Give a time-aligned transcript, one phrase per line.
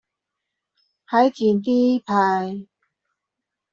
[1.05, 2.65] 海景第一排